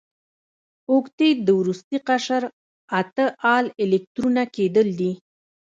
[0.91, 2.43] اوکتیت د وروستي قشر
[2.99, 5.11] اته ال الکترونه کیدل دي.